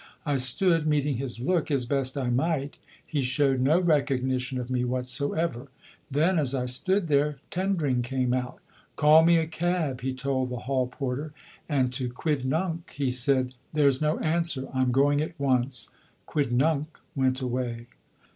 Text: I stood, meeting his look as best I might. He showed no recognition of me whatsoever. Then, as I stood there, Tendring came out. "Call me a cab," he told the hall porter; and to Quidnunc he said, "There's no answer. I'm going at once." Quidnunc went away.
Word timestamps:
I 0.25 0.37
stood, 0.37 0.87
meeting 0.87 1.17
his 1.17 1.39
look 1.39 1.69
as 1.69 1.85
best 1.85 2.17
I 2.17 2.31
might. 2.31 2.77
He 3.05 3.21
showed 3.21 3.59
no 3.61 3.79
recognition 3.79 4.59
of 4.59 4.67
me 4.71 4.83
whatsoever. 4.83 5.67
Then, 6.09 6.39
as 6.39 6.55
I 6.55 6.65
stood 6.65 7.07
there, 7.07 7.37
Tendring 7.51 8.01
came 8.01 8.33
out. 8.33 8.59
"Call 8.95 9.23
me 9.23 9.37
a 9.37 9.45
cab," 9.45 10.01
he 10.01 10.11
told 10.11 10.49
the 10.49 10.61
hall 10.65 10.87
porter; 10.87 11.33
and 11.69 11.93
to 11.93 12.09
Quidnunc 12.09 12.89
he 12.89 13.11
said, 13.11 13.53
"There's 13.73 14.01
no 14.01 14.17
answer. 14.21 14.67
I'm 14.73 14.91
going 14.91 15.21
at 15.21 15.39
once." 15.39 15.89
Quidnunc 16.27 16.87
went 17.15 17.39
away. 17.39 17.85